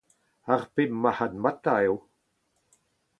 Ar 0.53 0.61
pep 0.73 0.91
marc’hadmatañ 1.01 1.77
eo. 1.85 1.95